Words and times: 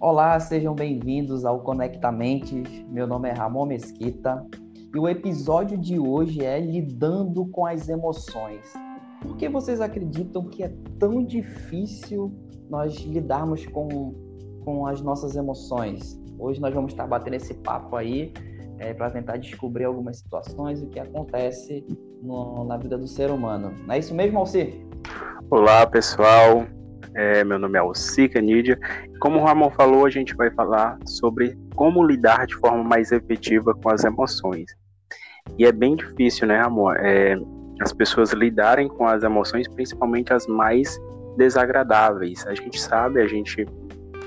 Olá, 0.00 0.38
sejam 0.38 0.76
bem-vindos 0.76 1.44
ao 1.44 1.58
Conectamentes. 1.58 2.84
Meu 2.88 3.04
nome 3.04 3.28
é 3.30 3.32
Ramon 3.32 3.66
Mesquita 3.66 4.46
e 4.94 4.96
o 4.96 5.08
episódio 5.08 5.76
de 5.76 5.98
hoje 5.98 6.44
é 6.44 6.60
Lidando 6.60 7.44
com 7.46 7.66
as 7.66 7.88
Emoções. 7.88 8.72
Por 9.20 9.36
que 9.36 9.48
vocês 9.48 9.80
acreditam 9.80 10.44
que 10.44 10.62
é 10.62 10.72
tão 11.00 11.24
difícil 11.24 12.32
nós 12.70 12.94
lidarmos 13.00 13.66
com, 13.66 14.14
com 14.64 14.86
as 14.86 15.00
nossas 15.02 15.34
emoções? 15.34 16.16
Hoje 16.38 16.60
nós 16.60 16.72
vamos 16.72 16.92
estar 16.92 17.08
batendo 17.08 17.34
esse 17.34 17.54
papo 17.54 17.96
aí 17.96 18.32
é, 18.78 18.94
para 18.94 19.10
tentar 19.10 19.38
descobrir 19.38 19.82
algumas 19.82 20.18
situações 20.18 20.80
e 20.80 20.84
o 20.84 20.88
que 20.90 21.00
acontece 21.00 21.84
no, 22.22 22.62
na 22.62 22.76
vida 22.76 22.96
do 22.96 23.08
ser 23.08 23.32
humano. 23.32 23.74
Não 23.84 23.94
é 23.94 23.98
isso 23.98 24.14
mesmo, 24.14 24.38
Alci? 24.38 24.80
Olá, 25.50 25.84
pessoal. 25.88 26.77
É, 27.18 27.42
meu 27.42 27.58
nome 27.58 27.76
é 27.76 27.80
Alci 27.80 28.28
Canidia. 28.28 28.78
Como 29.18 29.40
o 29.40 29.44
Ramon 29.44 29.70
falou, 29.70 30.06
a 30.06 30.10
gente 30.10 30.36
vai 30.36 30.52
falar 30.52 30.96
sobre 31.04 31.58
como 31.74 32.06
lidar 32.06 32.46
de 32.46 32.54
forma 32.54 32.84
mais 32.84 33.10
efetiva 33.10 33.74
com 33.74 33.90
as 33.90 34.04
emoções. 34.04 34.66
E 35.58 35.66
é 35.66 35.72
bem 35.72 35.96
difícil, 35.96 36.46
né, 36.46 36.60
Ramon? 36.60 36.92
É, 36.92 37.36
as 37.80 37.92
pessoas 37.92 38.30
lidarem 38.32 38.86
com 38.86 39.04
as 39.04 39.24
emoções, 39.24 39.66
principalmente 39.66 40.32
as 40.32 40.46
mais 40.46 40.96
desagradáveis. 41.36 42.46
A 42.46 42.54
gente 42.54 42.80
sabe, 42.80 43.20
a 43.20 43.26
gente 43.26 43.66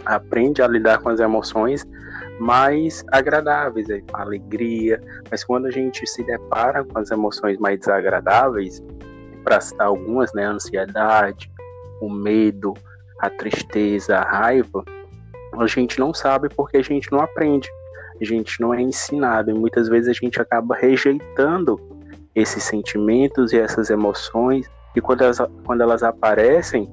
aprende 0.05 0.61
a 0.61 0.67
lidar 0.67 0.97
com 0.97 1.07
as 1.07 1.21
emoções 1.21 1.87
mais 2.41 3.05
agradáveis, 3.09 3.87
a 4.11 4.21
alegria, 4.21 5.01
mas 5.29 5.45
quando 5.45 5.67
a 5.67 5.71
gente 5.71 6.05
se 6.05 6.25
depara 6.25 6.83
com 6.83 6.99
as 6.99 7.09
emoções 7.09 7.57
mais 7.57 7.79
desagradáveis, 7.79 8.83
para 9.45 9.61
citar 9.61 9.87
algumas, 9.87 10.33
né, 10.33 10.45
ansiedade, 10.45 11.49
o 12.01 12.09
medo, 12.09 12.73
a 13.19 13.29
tristeza, 13.29 14.17
a 14.17 14.23
raiva, 14.23 14.83
a 15.53 15.67
gente 15.67 15.99
não 15.99 16.13
sabe 16.13 16.49
porque 16.49 16.77
a 16.77 16.83
gente 16.83 17.11
não 17.11 17.19
aprende, 17.19 17.69
a 18.19 18.25
gente 18.25 18.59
não 18.59 18.73
é 18.73 18.81
ensinado 18.81 19.51
e 19.51 19.53
muitas 19.53 19.87
vezes 19.87 20.09
a 20.09 20.13
gente 20.13 20.41
acaba 20.41 20.75
rejeitando 20.75 21.79
esses 22.35 22.63
sentimentos 22.63 23.53
e 23.53 23.59
essas 23.59 23.89
emoções 23.89 24.69
e 24.95 25.01
quando 25.01 25.21
elas, 25.21 25.37
quando 25.65 25.81
elas 25.81 26.03
aparecem, 26.03 26.89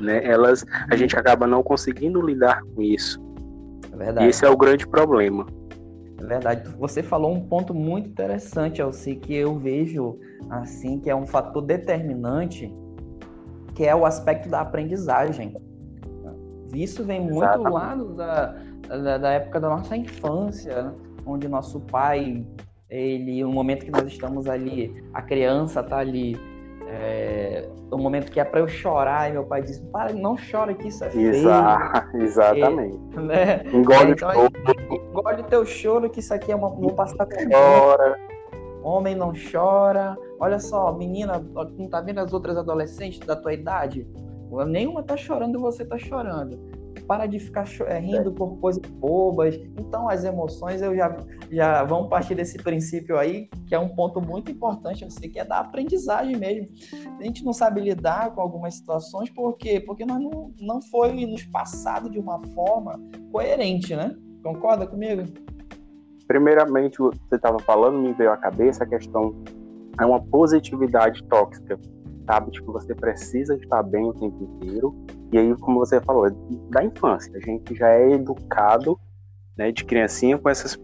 né, 0.00 0.24
elas 0.24 0.64
a 0.90 0.96
gente 0.96 1.16
acaba 1.16 1.46
não 1.46 1.62
conseguindo 1.62 2.20
lidar 2.20 2.60
com 2.74 2.82
isso 2.82 3.24
é 3.94 3.96
verdade. 3.96 4.26
E 4.26 4.30
esse 4.30 4.44
é 4.44 4.50
o 4.50 4.56
grande 4.56 4.86
problema. 4.86 5.46
É 6.20 6.24
verdade. 6.24 6.68
Você 6.78 7.02
falou 7.02 7.32
um 7.32 7.40
ponto 7.40 7.72
muito 7.72 8.08
interessante, 8.08 8.82
Alci, 8.82 9.16
que 9.16 9.34
eu 9.34 9.58
vejo 9.58 10.18
assim 10.50 10.98
que 10.98 11.08
é 11.08 11.16
um 11.16 11.26
fator 11.26 11.62
determinante, 11.62 12.72
que 13.74 13.84
é 13.84 13.94
o 13.94 14.06
aspecto 14.06 14.48
da 14.48 14.60
aprendizagem. 14.60 15.56
Isso 16.72 17.04
vem 17.04 17.20
muito 17.20 17.44
Exatamente. 17.44 17.72
lá 17.72 17.94
da, 17.94 18.56
da, 18.96 19.18
da, 19.18 19.30
época 19.30 19.60
da 19.60 19.68
nossa 19.68 19.96
infância, 19.96 20.92
onde 21.24 21.48
nosso 21.48 21.80
pai, 21.80 22.44
ele, 22.90 23.42
no 23.42 23.52
momento 23.52 23.84
que 23.84 23.90
nós 23.90 24.06
estamos 24.06 24.48
ali, 24.48 25.04
a 25.12 25.22
criança 25.22 25.80
está 25.80 25.98
ali 25.98 26.36
é, 26.86 27.68
o 27.90 27.98
momento 27.98 28.30
que 28.30 28.38
é 28.38 28.44
para 28.44 28.60
eu 28.60 28.68
chorar, 28.68 29.28
e 29.28 29.32
meu 29.32 29.44
pai 29.44 29.62
disse: 29.62 29.82
Para, 29.86 30.12
não 30.12 30.36
chora 30.36 30.74
que 30.74 30.88
isso 30.88 31.04
é 31.04 31.10
feio. 31.10 31.30
Exa 31.30 32.08
exatamente. 32.14 32.98
E, 33.12 33.20
né? 33.20 33.62
Engole, 33.72 34.12
então, 34.12 34.30
engole 35.10 35.42
teu 35.44 35.64
choro, 35.64 36.10
que 36.10 36.20
isso 36.20 36.34
aqui 36.34 36.52
é 36.52 36.56
uma, 36.56 36.68
vou 36.68 36.92
passar 36.92 37.26
Chora. 37.26 38.18
Homem 38.82 39.14
não 39.14 39.32
chora. 39.32 40.16
Olha 40.40 40.58
só, 40.58 40.92
menina, 40.92 41.38
não 41.78 41.88
tá 41.88 42.00
vendo 42.00 42.18
as 42.18 42.32
outras 42.32 42.56
adolescentes 42.56 43.20
da 43.20 43.36
tua 43.36 43.52
idade? 43.52 44.06
Nenhuma 44.66 45.02
tá 45.02 45.16
chorando 45.16 45.58
e 45.58 45.60
você 45.60 45.84
tá 45.84 45.98
chorando 45.98 46.58
para 47.06 47.26
de 47.26 47.38
ficar 47.38 47.64
é, 47.86 47.98
rindo 47.98 48.32
por 48.32 48.56
coisas 48.58 48.82
bobas. 48.82 49.56
Então, 49.76 50.08
as 50.08 50.24
emoções 50.24 50.80
eu 50.82 50.96
já, 50.96 51.16
já 51.50 51.84
vão 51.84 52.08
partir 52.08 52.34
desse 52.34 52.56
princípio 52.58 53.18
aí, 53.18 53.48
que 53.66 53.74
é 53.74 53.78
um 53.78 53.88
ponto 53.88 54.20
muito 54.20 54.50
importante, 54.50 55.04
eu 55.04 55.10
sei 55.10 55.28
que 55.28 55.38
é 55.38 55.44
da 55.44 55.58
aprendizagem 55.58 56.36
mesmo. 56.36 56.68
A 57.18 57.22
gente 57.22 57.44
não 57.44 57.52
sabe 57.52 57.80
lidar 57.80 58.34
com 58.34 58.40
algumas 58.40 58.74
situações, 58.74 59.30
por 59.30 59.56
quê? 59.56 59.80
Porque 59.80 60.04
nós 60.04 60.20
não, 60.20 60.52
não 60.60 60.82
foi 60.82 61.12
nos 61.26 61.42
passado 61.44 62.10
de 62.10 62.18
uma 62.18 62.42
forma 62.54 63.00
coerente, 63.30 63.94
né? 63.94 64.16
Concorda 64.42 64.86
comigo? 64.86 65.22
Primeiramente, 66.26 66.98
você 66.98 67.36
estava 67.36 67.58
falando, 67.58 67.98
me 67.98 68.12
veio 68.14 68.32
à 68.32 68.36
cabeça 68.36 68.84
a 68.84 68.86
questão 68.86 69.34
é 70.00 70.04
uma 70.04 70.20
positividade 70.20 71.22
tóxica, 71.24 71.78
sabe? 72.26 72.50
Tipo, 72.50 72.72
você 72.72 72.94
precisa 72.94 73.54
estar 73.56 73.82
bem 73.82 74.04
o 74.04 74.12
tempo 74.12 74.44
inteiro 74.44 74.94
e 75.32 75.38
aí, 75.38 75.54
como 75.56 75.80
você 75.80 76.00
falou, 76.00 76.30
da 76.70 76.84
infância, 76.84 77.32
a 77.36 77.40
gente 77.40 77.74
já 77.74 77.88
é 77.88 78.12
educado, 78.12 78.98
né, 79.56 79.72
de 79.72 79.84
criancinha 79.84 80.38
com 80.38 80.48
essas 80.48 80.78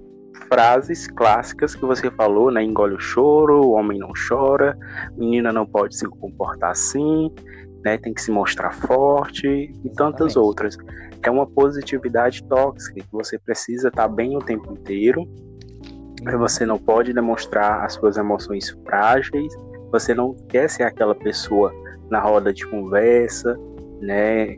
frases 0.53 1.07
clássicas 1.07 1.77
que 1.77 1.85
você 1.85 2.11
falou, 2.11 2.51
né, 2.51 2.63
engole 2.63 2.95
o 2.95 3.01
choro, 3.01 3.65
o 3.65 3.71
homem 3.71 3.99
não 3.99 4.11
chora, 4.29 4.77
menina 5.17 5.53
não 5.53 5.65
pode 5.65 5.97
se 5.97 6.05
comportar 6.05 6.73
assim, 6.73 7.33
né, 7.85 7.97
tem 7.99 8.13
que 8.13 8.21
se 8.21 8.33
mostrar 8.33 8.73
forte 8.73 9.47
e 9.47 9.89
tantas 9.91 10.37
outras. 10.37 10.77
É 11.23 11.31
uma 11.31 11.47
positividade 11.47 12.43
tóxica 12.45 13.01
que 13.01 13.13
você 13.13 13.39
precisa 13.39 13.89
estar 13.89 14.09
bem 14.09 14.37
o 14.37 14.41
tempo 14.41 14.73
inteiro. 14.73 15.29
Você 16.39 16.67
não 16.67 16.79
pode 16.79 17.13
demonstrar 17.13 17.85
as 17.85 17.95
suas 17.95 18.17
emoções 18.17 18.71
frágeis. 18.85 19.53
Você 19.91 20.15
não 20.15 20.35
quer 20.49 20.69
ser 20.69 20.85
aquela 20.85 21.15
pessoa 21.15 21.73
na 22.11 22.21
roda 22.21 22.53
de 22.53 22.67
conversa, 22.67 23.59
né, 24.01 24.57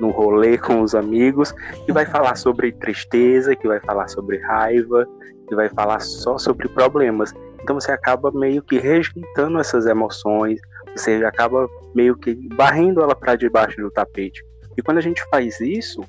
no 0.00 0.10
rolê 0.10 0.56
com 0.56 0.80
os 0.80 0.94
amigos, 0.94 1.52
que 1.84 1.92
vai 1.92 2.06
falar 2.06 2.36
sobre 2.36 2.72
tristeza, 2.72 3.54
que 3.54 3.68
vai 3.68 3.80
falar 3.80 4.08
sobre 4.08 4.38
raiva, 4.38 5.06
que 5.48 5.54
vai 5.54 5.68
falar 5.68 6.00
só 6.00 6.38
sobre 6.38 6.68
problemas. 6.68 7.34
Então 7.62 7.78
você 7.78 7.92
acaba 7.92 8.30
meio 8.32 8.62
que 8.62 8.78
rejeitando 8.78 9.58
essas 9.58 9.86
emoções, 9.86 10.60
você 10.96 11.22
acaba 11.24 11.68
meio 11.94 12.16
que 12.16 12.34
barrendo 12.54 13.02
ela 13.02 13.14
para 13.14 13.36
debaixo 13.36 13.76
do 13.80 13.90
tapete. 13.90 14.42
E 14.76 14.82
quando 14.82 14.98
a 14.98 15.02
gente 15.02 15.22
faz 15.30 15.60
isso, 15.60 16.02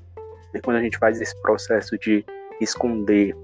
e 0.53 0.59
quando 0.61 0.77
a 0.77 0.81
gente 0.81 0.97
faz 0.97 1.19
esse 1.19 1.39
processo 1.41 1.97
de 1.97 2.25
esconder, 2.59 3.35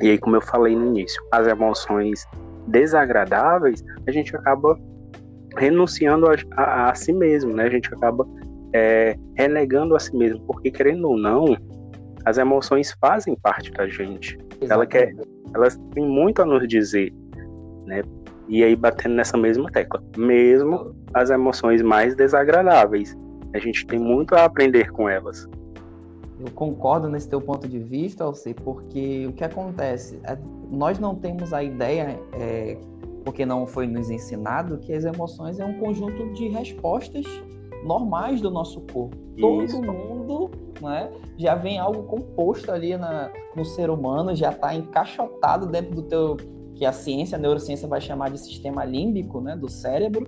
e 0.00 0.10
aí 0.10 0.18
como 0.18 0.36
eu 0.36 0.40
falei 0.40 0.74
no 0.74 0.86
início, 0.86 1.22
as 1.32 1.46
emoções 1.46 2.26
desagradáveis, 2.66 3.84
a 4.06 4.10
gente 4.10 4.34
acaba 4.36 4.78
renunciando 5.56 6.26
a, 6.28 6.34
a, 6.56 6.90
a 6.90 6.94
si 6.94 7.12
mesmo, 7.12 7.52
né? 7.52 7.64
A 7.64 7.70
gente 7.70 7.92
acaba 7.94 8.26
é, 8.72 9.16
renegando 9.36 9.94
a 9.94 10.00
si 10.00 10.16
mesmo, 10.16 10.40
porque 10.46 10.70
querendo 10.70 11.08
ou 11.08 11.16
não, 11.16 11.56
as 12.24 12.38
emoções 12.38 12.92
fazem 13.00 13.36
parte 13.36 13.70
da 13.72 13.86
gente. 13.86 14.38
Ela 14.68 14.86
quer, 14.86 15.14
elas 15.54 15.78
têm 15.92 16.06
muito 16.06 16.42
a 16.42 16.44
nos 16.44 16.66
dizer, 16.66 17.12
né? 17.86 18.02
E 18.48 18.62
aí 18.62 18.74
batendo 18.76 19.14
nessa 19.14 19.36
mesma 19.36 19.70
tecla, 19.70 20.02
mesmo 20.16 20.94
as 21.14 21.30
emoções 21.30 21.82
mais 21.82 22.14
desagradáveis, 22.14 23.16
a 23.54 23.58
gente 23.58 23.86
tem 23.86 23.98
muito 23.98 24.34
a 24.34 24.44
aprender 24.44 24.90
com 24.90 25.08
elas. 25.08 25.48
Eu 26.44 26.50
concordo 26.52 27.08
nesse 27.08 27.26
teu 27.26 27.40
ponto 27.40 27.66
de 27.66 27.78
vista, 27.78 28.22
Alci, 28.22 28.52
porque 28.52 29.26
o 29.26 29.32
que 29.32 29.42
acontece? 29.42 30.20
É, 30.24 30.36
nós 30.70 30.98
não 30.98 31.14
temos 31.14 31.54
a 31.54 31.64
ideia, 31.64 32.20
é, 32.34 32.76
porque 33.24 33.46
não 33.46 33.66
foi 33.66 33.86
nos 33.86 34.10
ensinado, 34.10 34.76
que 34.76 34.92
as 34.92 35.06
emoções 35.06 35.58
é 35.58 35.64
um 35.64 35.78
conjunto 35.78 36.34
de 36.34 36.48
respostas 36.48 37.24
normais 37.86 38.42
do 38.42 38.50
nosso 38.50 38.82
corpo. 38.82 39.16
Isso. 39.36 39.80
Todo 39.80 39.92
mundo 39.92 40.50
né, 40.82 41.10
já 41.38 41.54
vem 41.54 41.78
algo 41.78 42.02
composto 42.02 42.70
ali 42.70 42.94
na, 42.94 43.32
no 43.56 43.64
ser 43.64 43.88
humano, 43.88 44.36
já 44.36 44.50
está 44.50 44.74
encaixotado 44.74 45.66
dentro 45.66 45.94
do 45.94 46.02
teu, 46.02 46.36
que 46.74 46.84
a 46.84 46.92
ciência, 46.92 47.38
a 47.38 47.40
neurociência 47.40 47.88
vai 47.88 48.02
chamar 48.02 48.28
de 48.30 48.38
sistema 48.38 48.84
límbico, 48.84 49.40
né, 49.40 49.56
do 49.56 49.70
cérebro, 49.70 50.26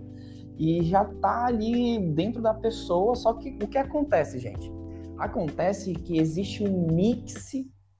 e 0.58 0.82
já 0.82 1.02
está 1.02 1.44
ali 1.44 1.98
dentro 1.98 2.40
da 2.40 2.54
pessoa. 2.54 3.14
Só 3.14 3.34
que 3.34 3.50
o 3.62 3.68
que 3.68 3.76
acontece, 3.76 4.38
gente? 4.38 4.72
Acontece 5.18 5.92
que 5.94 6.18
existe 6.18 6.62
um 6.62 6.86
mix, 6.92 7.52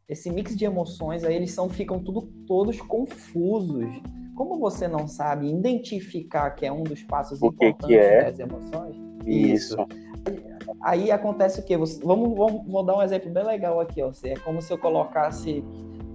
esse 0.08 0.30
mix 0.30 0.56
de 0.56 0.64
emoções, 0.64 1.24
aí 1.24 1.34
eles 1.34 1.52
são, 1.52 1.68
ficam 1.68 1.98
tudo, 1.98 2.22
todos 2.46 2.80
confusos. 2.80 3.88
Como 4.34 4.58
você 4.58 4.86
não 4.86 5.08
sabe 5.08 5.48
identificar 5.48 6.50
que 6.50 6.66
é 6.66 6.72
um 6.72 6.82
dos 6.82 7.02
passos 7.02 7.40
o 7.40 7.46
importantes 7.46 7.86
que 7.86 7.96
é? 7.96 8.24
das 8.24 8.38
emoções, 8.38 8.96
isso. 9.24 9.76
Aí 10.82 11.10
acontece 11.10 11.60
o 11.60 11.64
quê? 11.64 11.76
Vamos, 11.76 12.36
vamos, 12.36 12.66
vou 12.66 12.84
dar 12.84 12.96
um 12.96 13.02
exemplo 13.02 13.30
bem 13.30 13.44
legal 13.44 13.80
aqui, 13.80 14.02
ó. 14.02 14.12
É 14.24 14.34
como 14.40 14.60
se 14.60 14.72
eu 14.72 14.78
colocasse 14.78 15.64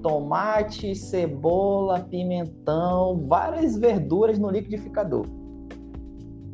tomate, 0.02 0.96
cebola, 0.96 2.00
pimentão, 2.00 3.26
várias 3.28 3.76
verduras 3.78 4.38
no 4.38 4.50
liquidificador. 4.50 5.26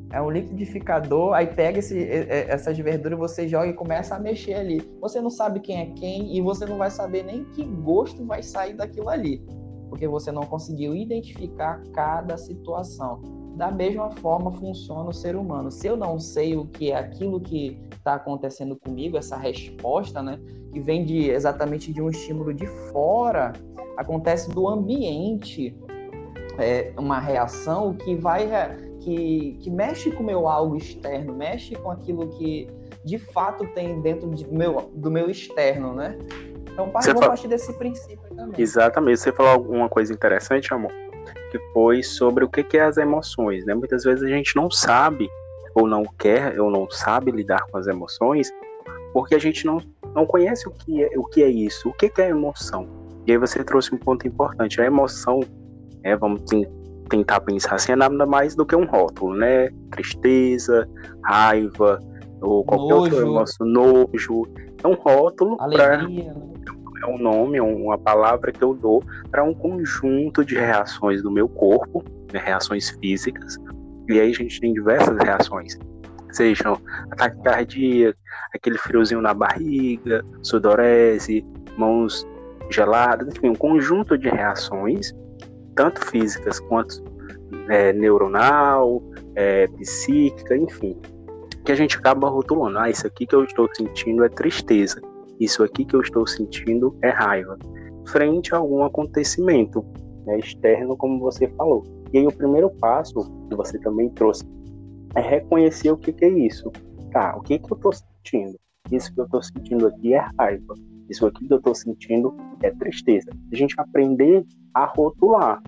É 0.09 0.21
um 0.21 0.30
liquidificador, 0.30 1.33
aí 1.33 1.48
pega 1.48 1.80
esse, 1.80 2.01
essas 2.07 2.77
verduras, 2.77 3.19
você 3.19 3.48
joga 3.48 3.68
e 3.68 3.74
começa 3.74 4.15
a 4.15 4.19
mexer 4.19 4.54
ali. 4.54 4.81
Você 5.01 5.19
não 5.19 5.30
sabe 5.30 5.59
quem 5.59 5.81
é 5.81 5.86
quem 5.88 6.36
e 6.36 6.42
você 6.42 6.65
não 6.65 6.77
vai 6.77 6.89
saber 6.89 7.24
nem 7.24 7.44
que 7.44 7.65
gosto 7.65 8.25
vai 8.25 8.42
sair 8.42 8.74
daquilo 8.74 9.09
ali, 9.09 9.45
porque 9.89 10.07
você 10.07 10.31
não 10.31 10.44
conseguiu 10.44 10.95
identificar 10.95 11.83
cada 11.94 12.38
situação. 12.38 13.21
da 13.57 13.71
mesma 13.71 14.12
forma 14.12 14.51
funciona 14.51 15.09
o 15.09 15.13
ser 15.13 15.36
humano. 15.36 15.71
Se 15.71 15.88
eu 15.88 15.98
não 15.98 16.19
sei 16.19 16.56
o 16.56 16.68
que 16.68 16.92
é 16.92 16.95
aquilo 16.95 17.42
que 17.42 17.81
está 17.92 18.13
acontecendo 18.13 18.75
comigo, 18.75 19.18
essa 19.18 19.36
resposta, 19.36 20.21
né, 20.21 20.39
que 20.71 20.80
vem 20.80 21.04
de 21.04 21.31
exatamente 21.31 21.92
de 21.92 22.00
um 22.00 22.07
estímulo 22.09 22.54
de 22.54 22.68
fora, 22.92 23.54
acontece 23.98 24.51
do 24.51 24.68
ambiente, 24.68 25.75
é, 26.59 26.94
uma 26.98 27.19
reação 27.19 27.95
que 27.95 28.15
vai 28.15 28.48
que, 29.07 29.57
que 29.62 29.71
mexe 29.71 30.12
com 30.12 30.21
o 30.21 30.25
meu 30.25 30.50
algo 30.50 30.75
externo, 30.75 31.33
mexe 31.33 31.75
com 31.75 31.89
aquilo 31.89 32.27
que 32.27 32.68
de 33.06 33.18
fato 33.18 33.65
tem 33.68 34.01
dentro 34.01 34.30
de 34.31 34.45
meu, 34.45 34.92
do 34.94 35.09
meu 35.09 35.30
externo, 35.30 35.94
né? 35.94 36.18
Então, 36.69 36.89
parte, 36.89 37.13
vou 37.13 37.21
partir 37.21 37.48
desse 37.48 37.71
princípio 37.77 38.36
também. 38.36 38.62
Exatamente. 38.62 39.21
Você 39.21 39.31
falou 39.31 39.54
alguma 39.54 39.88
coisa 39.88 40.12
interessante, 40.12 40.74
amor, 40.74 40.92
que 41.50 41.57
foi 41.71 42.04
sobre 42.04 42.44
o 42.44 42.50
que 42.50 42.77
é 42.77 42.81
as 42.81 42.98
emoções, 42.98 43.65
né? 43.65 43.74
Muitas 43.74 44.04
vezes 44.04 44.24
a 44.24 44.27
gente 44.27 44.54
não 44.57 44.69
sabe 44.69 45.30
ou 45.74 45.88
não 45.88 46.04
quer 46.19 46.59
ou 46.59 46.69
não 46.69 46.89
sabe 46.89 47.31
lidar 47.31 47.65
com 47.71 47.77
as 47.77 47.88
emoções 47.88 48.51
porque 49.13 49.36
a 49.36 49.39
gente 49.39 49.65
não, 49.65 49.81
não 50.13 50.25
conhece 50.25 50.68
o 50.68 50.71
que, 50.71 51.01
é, 51.01 51.18
o 51.18 51.24
que 51.24 51.42
é 51.42 51.48
isso, 51.48 51.89
o 51.89 51.94
que 51.94 52.12
é 52.21 52.27
emoção. 52.27 52.88
E 53.25 53.31
aí 53.31 53.38
você 53.38 53.63
trouxe 53.63 53.95
um 53.95 53.98
ponto 53.98 54.27
importante. 54.27 54.81
A 54.81 54.86
emoção, 54.86 55.39
é, 56.04 56.15
vamos 56.15 56.42
tentar 57.07 57.42
pensar 57.42 57.75
assim, 57.75 57.92
é 57.92 57.95
nada 57.95 58.25
mais 58.25 58.56
do 58.56 58.65
que 58.65 58.75
um 58.75 58.86
rótulo, 58.86 59.36
né? 59.36 59.69
Tristeza, 59.92 60.88
raiva, 61.24 62.00
ou 62.42 62.63
qualquer 62.63 62.94
nojo. 62.94 63.15
outra 63.15 63.27
emoção, 63.27 63.68
nojo. 63.68 64.44
É 64.83 64.88
um 64.88 64.94
rótulo 64.94 65.57
para 65.57 66.04
né? 66.07 66.31
é 67.04 67.07
um 67.07 67.18
nome, 67.18 67.59
uma 67.59 67.98
palavra 67.98 68.51
que 68.51 68.63
eu 68.63 68.74
dou 68.74 69.04
para 69.30 69.44
um 69.44 69.54
conjunto 69.54 70.44
de 70.44 70.56
reações 70.56 71.21
do 71.21 71.31
meu 71.31 71.48
corpo, 71.48 72.04
né, 72.33 72.39
reações 72.39 72.89
físicas. 72.89 73.57
E 74.09 74.19
aí 74.19 74.31
a 74.31 74.33
gente 74.33 74.59
tem 74.59 74.74
diversas 74.74 75.18
reações, 75.18 75.77
sejam 76.31 76.80
ataque 77.12 77.42
cardíaco, 77.44 78.18
aquele 78.54 78.77
friozinho 78.77 79.21
na 79.21 79.33
barriga, 79.33 80.24
sudorese, 80.42 81.45
mãos 81.77 82.25
geladas, 82.69 83.27
enfim, 83.36 83.50
um 83.50 83.56
conjunto 83.56 84.18
de 84.18 84.30
reações, 84.30 85.13
tanto 85.77 86.06
físicas 86.07 86.59
quanto 86.59 87.01
é, 87.69 87.94
neuronal, 87.94 89.01
é, 89.35 89.68
psíquica, 89.68 90.57
enfim, 90.57 91.00
que 91.63 91.71
a 91.71 91.75
gente 91.75 91.97
acaba 91.97 92.27
rotulando. 92.27 92.77
Ah, 92.79 92.89
isso 92.89 93.07
aqui 93.07 93.25
que 93.25 93.35
eu 93.35 93.45
estou 93.45 93.69
sentindo 93.74 94.25
é 94.25 94.29
tristeza. 94.29 95.00
Isso 95.39 95.63
aqui 95.63 95.85
que 95.85 95.95
eu 95.95 96.01
estou 96.01 96.25
sentindo 96.27 96.97
é 97.01 97.09
raiva. 97.09 97.57
Frente 98.07 98.53
a 98.53 98.57
algum 98.57 98.83
acontecimento 98.83 99.85
né, 100.25 100.39
externo, 100.39 100.97
como 100.97 101.19
você 101.19 101.47
falou. 101.50 101.83
E 102.12 102.18
aí 102.18 102.27
o 102.27 102.31
primeiro 102.31 102.69
passo 102.69 103.15
que 103.50 103.56
você 103.56 103.77
também 103.80 104.09
trouxe 104.09 104.44
é 105.15 105.21
reconhecer 105.21 105.91
o 105.91 105.97
que, 105.97 106.12
que 106.12 106.25
é 106.25 106.30
isso. 106.30 106.71
Tá, 107.12 107.35
o 107.38 107.41
que, 107.41 107.59
que 107.59 107.71
eu 107.71 107.75
estou 107.75 107.94
sentindo? 107.94 108.57
Isso 108.91 109.13
que 109.13 109.19
eu 109.19 109.25
estou 109.25 109.44
sentindo 109.44 109.88
aqui 109.88 110.13
é 110.13 110.25
raiva. 110.39 110.73
Isso 111.09 111.25
aqui 111.25 111.48
que 111.48 111.54
eu 111.54 111.57
estou 111.57 111.75
sentindo 111.75 112.36
é 112.62 112.71
tristeza. 112.71 113.31
A 113.51 113.56
gente 113.56 113.75
aprender 113.77 114.45
a 114.74 114.86
rotular, 114.86 115.62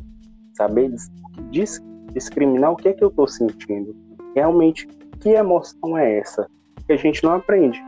saber 0.53 0.93
discriminar 2.13 2.71
o 2.71 2.75
que 2.75 2.89
é 2.89 2.93
que 2.93 3.03
eu 3.03 3.09
estou 3.09 3.27
sentindo. 3.27 3.95
Realmente 4.35 4.87
que 5.19 5.29
emoção 5.29 5.97
é 5.97 6.19
essa? 6.19 6.49
Que 6.85 6.93
a 6.93 6.97
gente 6.97 7.23
não 7.23 7.33
aprende. 7.33 7.81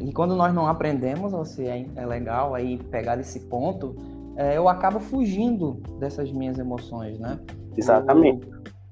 E 0.00 0.12
quando 0.12 0.36
nós 0.36 0.54
não 0.54 0.66
aprendemos, 0.66 1.32
você 1.32 1.64
é, 1.64 1.86
é 1.96 2.06
legal 2.06 2.54
aí 2.54 2.78
pegar 2.90 3.18
esse 3.18 3.40
ponto, 3.40 3.96
é, 4.36 4.56
eu 4.56 4.68
acabo 4.68 5.00
fugindo 5.00 5.80
dessas 5.98 6.30
minhas 6.30 6.58
emoções, 6.58 7.18
né? 7.18 7.40
Exatamente. 7.76 8.46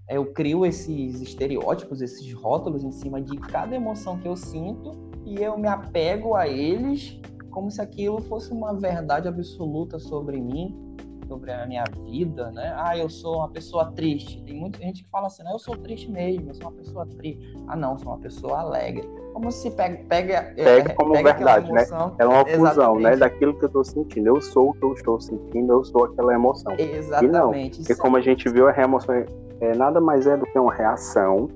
Eu, 0.09 0.25
eu 0.25 0.33
crio 0.33 0.65
esses 0.67 1.21
estereótipos, 1.21 2.01
esses 2.01 2.33
rótulos 2.33 2.83
em 2.83 2.91
cima 2.91 3.21
de 3.21 3.37
cada 3.37 3.77
emoção 3.77 4.19
que 4.19 4.27
eu 4.27 4.37
sinto 4.37 5.04
e 5.25 5.43
eu 5.43 5.59
me 5.59 5.69
apego 5.69 6.35
a 6.35 6.47
eles 6.47 7.21
como 7.51 7.71
se 7.71 7.81
aquilo 7.81 8.21
fosse 8.23 8.53
uma 8.53 8.75
verdade 8.75 9.29
absoluta 9.29 9.99
sobre 9.99 10.41
mim 10.41 10.85
sobre 11.27 11.51
a 11.53 11.67
minha 11.67 11.85
vida, 12.05 12.51
né? 12.51 12.75
Ah, 12.77 12.97
eu 12.97 13.09
sou 13.09 13.37
uma 13.39 13.49
pessoa 13.49 13.93
triste. 13.93 14.43
Tem 14.43 14.55
muita 14.55 14.79
gente 14.79 15.05
que 15.05 15.11
fala 15.11 15.27
assim, 15.27 15.43
eu 15.51 15.59
sou 15.59 15.77
triste 15.77 16.11
mesmo, 16.11 16.51
eu 16.51 16.55
sou 16.55 16.69
uma 16.69 16.73
pessoa 16.73 17.07
triste. 17.07 17.57
Ah, 17.67 17.77
não, 17.77 17.99
sou 17.99 18.13
uma 18.13 18.19
pessoa 18.19 18.61
alegre. 18.61 19.09
Como 19.33 19.51
se 19.51 19.71
pega... 19.71 20.05
Pega, 20.09 20.53
pega 20.55 20.93
é, 20.93 20.95
como 20.95 21.13
pega 21.13 21.33
verdade, 21.33 21.73
né? 21.73 21.85
É 22.19 22.27
uma 22.27 22.47
fusão, 22.47 22.99
né? 23.01 23.17
Daquilo 23.17 23.59
que 23.59 23.65
eu 23.65 23.69
estou 23.69 23.85
sentindo. 23.85 24.29
Eu 24.29 24.41
sou 24.41 24.71
o 24.71 24.75
que 24.75 24.85
eu 24.85 24.93
estou 24.93 25.21
sentindo, 25.21 25.73
eu 25.73 25.85
sou 25.85 26.05
aquela 26.05 26.35
emoção. 26.35 26.73
Exatamente. 26.79 27.27
E 27.27 27.79
não, 27.81 27.85
porque 27.87 27.95
como 27.97 28.17
a 28.17 28.21
gente 28.21 28.49
viu, 28.49 28.69
a 28.69 28.77
emoção 28.77 29.15
é, 29.15 29.27
é, 29.61 29.75
nada 29.75 30.01
mais 30.01 30.27
é 30.27 30.37
do 30.37 30.45
que 30.47 30.59
uma 30.59 30.73
reação 30.73 31.49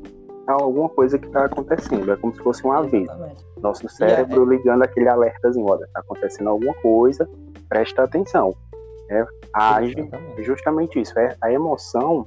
a 0.48 0.62
alguma 0.62 0.88
coisa 0.88 1.18
que 1.18 1.26
está 1.26 1.44
acontecendo. 1.44 2.10
É 2.10 2.16
como 2.16 2.34
se 2.34 2.42
fosse 2.42 2.66
um 2.66 2.72
aviso. 2.72 3.12
Nosso 3.60 3.88
cérebro 3.88 4.44
ligando 4.44 4.82
aquele 4.82 5.08
alertazinho, 5.08 5.66
olha, 5.66 5.84
está 5.84 6.00
acontecendo 6.00 6.48
alguma 6.48 6.74
coisa, 6.74 7.28
presta 7.68 8.04
atenção. 8.04 8.54
É, 9.10 9.24
age 9.52 9.98
Exatamente. 9.98 10.42
justamente 10.42 11.00
isso. 11.00 11.18
É, 11.18 11.36
a 11.42 11.52
emoção, 11.52 12.24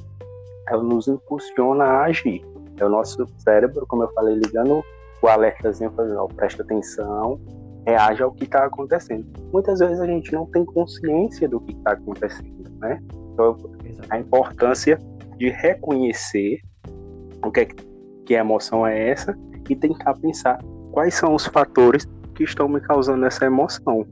ela 0.67 0.83
nos 0.83 1.07
impulsiona 1.07 1.83
a 1.83 2.03
agir. 2.03 2.45
É 2.79 2.85
o 2.85 2.89
nosso 2.89 3.25
cérebro, 3.39 3.85
como 3.87 4.03
eu 4.03 4.11
falei, 4.13 4.35
ligando 4.35 4.83
o 5.21 5.27
alertazinho, 5.27 5.91
falando, 5.91 6.33
presta 6.35 6.63
atenção, 6.63 7.39
reage 7.85 8.23
ao 8.23 8.31
que 8.31 8.43
está 8.43 8.65
acontecendo. 8.65 9.25
Muitas 9.51 9.79
vezes 9.79 9.99
a 9.99 10.05
gente 10.05 10.31
não 10.33 10.45
tem 10.47 10.65
consciência 10.65 11.47
do 11.47 11.59
que 11.59 11.73
está 11.73 11.91
acontecendo, 11.91 12.69
né? 12.79 12.99
Então, 13.33 13.55
a 14.09 14.19
importância 14.19 14.99
de 15.37 15.49
reconhecer 15.49 16.59
o 17.43 17.51
que 17.51 17.59
é 17.61 17.65
que 17.65 17.90
a 18.29 18.39
emoção 18.39 18.85
é 18.85 19.09
essa 19.09 19.37
e 19.69 19.75
tentar 19.75 20.13
pensar 20.15 20.59
quais 20.91 21.15
são 21.15 21.33
os 21.33 21.45
fatores 21.45 22.07
que 22.35 22.43
estão 22.43 22.67
me 22.67 22.81
causando 22.81 23.25
essa 23.25 23.45
emoção. 23.45 24.05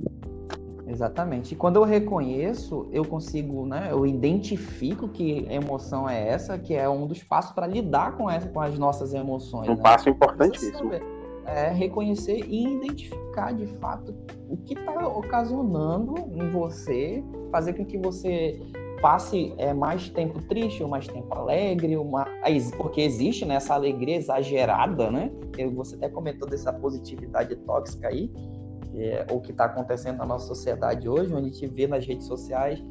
Exatamente. 0.88 1.54
E 1.54 1.56
quando 1.56 1.76
eu 1.76 1.84
reconheço, 1.84 2.88
eu 2.92 3.06
consigo, 3.06 3.66
né? 3.66 3.90
Eu 3.92 4.08
identifico 4.08 5.08
que 5.08 5.46
emoção 5.50 6.10
é 6.10 6.28
essa, 6.28 6.58
que 6.58 6.74
é 6.74 6.90
um 6.90 7.06
dos 7.06 7.24
passos 7.24 7.52
para 7.52 7.68
lidar 7.68 8.18
com 8.18 8.30
essa, 8.30 8.50
com 8.50 8.60
as 8.60 8.78
nossas 8.78 9.14
emoções. 9.14 9.70
Um 9.70 9.76
né? 9.76 9.82
passo 9.82 10.10
importantíssimo. 10.10 10.92
É 11.46 11.70
reconhecer 11.70 12.46
e 12.48 12.76
identificar 12.76 13.54
de 13.54 13.66
fato 13.80 14.16
o 14.48 14.58
que 14.58 14.74
está 14.74 15.08
ocasionando 15.08 16.16
em 16.32 16.50
você, 16.52 17.24
fazer 17.52 17.74
com 17.74 17.86
que 17.86 17.98
você 17.98 18.60
passe 19.02 19.54
é, 19.58 19.74
mais 19.74 20.10
tempo 20.10 20.42
triste 20.44 20.84
ou 20.84 20.90
mais 20.90 21.08
tempo 21.08 21.34
alegre, 21.34 21.98
uma... 21.98 22.26
porque 22.78 23.02
existe 23.02 23.46
né, 23.46 23.56
essa 23.56 23.74
alegria 23.74 24.18
exagerada, 24.18 25.10
né? 25.10 25.32
Você 25.76 25.96
até 25.96 26.10
comentou 26.10 26.48
dessa 26.48 26.72
positividade 26.72 27.56
tóxica 27.58 28.08
aí 28.08 28.32
é, 28.96 29.26
o 29.32 29.40
que 29.40 29.52
está 29.52 29.66
acontecendo 29.66 30.18
na 30.18 30.26
nossa 30.26 30.48
sociedade 30.48 31.08
hoje, 31.08 31.34
onde 31.34 31.50
a 31.50 31.52
gente 31.52 31.68
vê 31.68 31.88
nas 31.88 32.06
redes 32.06 32.28
sociais, 32.28 32.84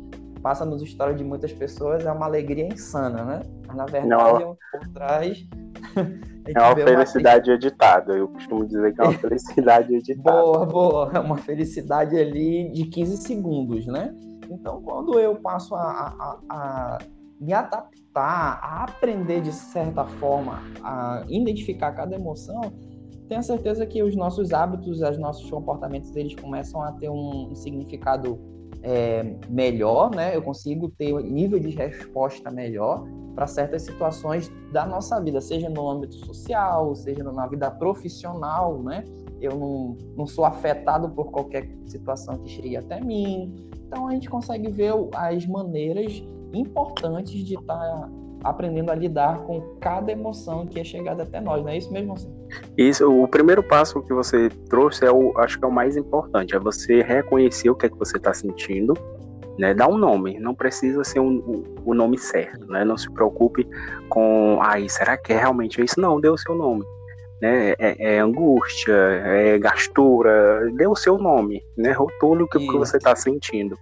passa 0.42 0.64
nos 0.64 0.82
histórias 0.82 1.16
de 1.16 1.24
muitas 1.24 1.52
pessoas, 1.52 2.04
é 2.04 2.12
uma 2.12 2.26
alegria 2.26 2.66
insana, 2.66 3.24
né? 3.24 3.40
Mas 3.66 3.76
na 3.76 3.86
verdade, 3.86 4.44
Não. 4.44 4.56
por 4.72 4.88
trás. 4.92 5.46
É 6.56 6.58
uma 6.62 6.74
felicidade 6.74 7.50
uma... 7.50 7.56
editada, 7.56 8.14
eu 8.14 8.26
costumo 8.28 8.64
dizer 8.64 8.94
que 8.94 9.00
é 9.02 9.04
uma 9.04 9.12
felicidade 9.20 9.94
editada. 9.94 10.40
boa, 10.40 10.64
boa, 10.64 11.10
é 11.12 11.18
uma 11.18 11.36
felicidade 11.36 12.16
ali 12.16 12.72
de 12.72 12.86
15 12.86 13.18
segundos, 13.18 13.86
né? 13.86 14.14
Então, 14.48 14.80
quando 14.82 15.18
eu 15.18 15.36
passo 15.36 15.74
a, 15.74 15.80
a, 15.80 16.38
a 16.48 16.98
me 17.40 17.52
adaptar, 17.52 18.60
a 18.62 18.84
aprender 18.84 19.40
de 19.40 19.52
certa 19.52 20.04
forma, 20.04 20.62
a 20.82 21.24
identificar 21.28 21.92
cada 21.92 22.14
emoção, 22.14 22.60
tenho 23.28 23.42
certeza 23.42 23.86
que 23.86 24.02
os 24.02 24.16
nossos 24.16 24.52
hábitos, 24.52 25.02
os 25.02 25.18
nossos 25.18 25.48
comportamentos, 25.50 26.14
eles 26.16 26.34
começam 26.34 26.82
a 26.82 26.92
ter 26.92 27.10
um, 27.10 27.54
significado 27.54 28.38
é, 28.82 29.36
melhor, 29.50 30.14
né? 30.14 30.34
Eu 30.34 30.42
consigo 30.42 30.88
ter 30.88 31.12
um 31.12 31.20
nível 31.20 31.60
de 31.60 31.70
resposta 31.70 32.50
melhor 32.50 33.04
para 33.34 33.46
certas 33.46 33.82
situações 33.82 34.50
da 34.72 34.86
nossa 34.86 35.20
vida, 35.20 35.40
seja 35.40 35.68
no 35.68 35.88
âmbito 35.88 36.14
social, 36.14 36.94
seja 36.94 37.22
na 37.22 37.46
vida 37.46 37.70
profissional, 37.70 38.82
né? 38.82 39.04
Eu 39.40 39.52
não, 39.56 39.96
não 40.16 40.26
sou 40.26 40.44
afetado 40.44 41.08
por 41.10 41.30
qualquer 41.30 41.68
situação 41.86 42.38
que 42.38 42.48
chegue 42.50 42.76
até 42.76 43.00
mim. 43.00 43.54
Então 43.86 44.08
a 44.08 44.12
gente 44.12 44.28
consegue 44.28 44.70
ver 44.70 44.92
as 45.14 45.46
maneiras 45.46 46.22
importantes 46.52 47.44
de 47.44 47.54
estar 47.54 47.78
tá 47.78 48.10
aprendendo 48.44 48.90
a 48.90 48.94
lidar 48.94 49.38
com 49.40 49.60
cada 49.80 50.12
emoção 50.12 50.66
que 50.66 50.78
é 50.78 50.84
chegada 50.84 51.22
até 51.22 51.40
nós, 51.40 51.62
não 51.62 51.70
é 51.70 51.78
isso 51.78 51.92
mesmo 51.92 52.14
assim? 52.14 52.32
Isso, 52.76 53.10
o 53.10 53.26
primeiro 53.26 53.62
passo 53.62 54.00
que 54.02 54.12
você 54.12 54.48
trouxe 54.68 55.04
é 55.04 55.10
o, 55.10 55.36
acho 55.38 55.58
que 55.58 55.64
é 55.64 55.68
o 55.68 55.72
mais 55.72 55.96
importante, 55.96 56.54
é 56.54 56.58
você 56.58 57.02
reconhecer 57.02 57.70
o 57.70 57.74
que 57.74 57.86
é 57.86 57.88
que 57.88 57.98
você 57.98 58.16
está 58.16 58.32
sentindo, 58.32 58.94
né? 59.58 59.74
Dar 59.74 59.88
um 59.88 59.98
nome, 59.98 60.38
não 60.38 60.54
precisa 60.54 61.02
ser 61.02 61.20
um, 61.20 61.64
o, 61.84 61.94
nome 61.94 62.16
certo, 62.16 62.66
né? 62.66 62.84
Não 62.84 62.96
se 62.96 63.10
preocupe 63.10 63.68
com, 64.08 64.58
ai, 64.62 64.88
será 64.88 65.16
que 65.16 65.32
é 65.32 65.38
realmente 65.38 65.82
isso? 65.82 66.00
Não, 66.00 66.20
dê 66.20 66.28
o 66.28 66.38
seu 66.38 66.54
nome. 66.54 66.84
Né, 67.40 67.70
é, 67.78 68.14
é, 68.14 68.18
angústia, 68.18 68.92
é 68.92 69.58
gastura, 69.58 70.68
dê 70.74 70.88
o 70.88 70.96
seu 70.96 71.18
nome, 71.18 71.62
né? 71.76 71.92
Rotule 71.92 72.42
o 72.42 72.48
que, 72.48 72.58
que 72.58 72.72
você 72.76 72.96
está 72.96 73.14
sentindo. 73.14 73.78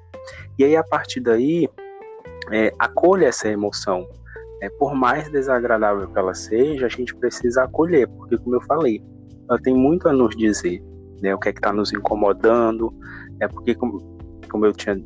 E 0.58 0.64
aí, 0.64 0.76
a 0.76 0.84
partir 0.84 1.20
daí, 1.20 1.66
é, 2.52 2.70
acolha 2.78 3.28
essa 3.28 3.48
emoção 3.48 4.06
é, 4.60 4.68
por 4.70 4.94
mais 4.94 5.30
desagradável 5.30 6.08
que 6.08 6.18
ela 6.18 6.34
seja, 6.34 6.86
a 6.86 6.88
gente 6.88 7.14
precisa 7.14 7.64
acolher, 7.64 8.08
porque, 8.08 8.38
como 8.38 8.56
eu 8.56 8.62
falei, 8.62 9.02
ela 9.48 9.58
tem 9.60 9.74
muito 9.74 10.08
a 10.08 10.12
nos 10.12 10.34
dizer, 10.36 10.82
né? 11.22 11.34
O 11.34 11.38
que 11.38 11.48
é 11.48 11.52
que 11.52 11.58
está 11.58 11.72
nos 11.72 11.92
incomodando, 11.92 12.92
é 13.40 13.48
porque, 13.48 13.74
como, 13.74 14.18
como 14.50 14.66
eu 14.66 14.72
tinha 14.72 15.00